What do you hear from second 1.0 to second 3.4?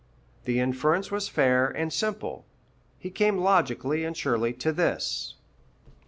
was fair and simple. He came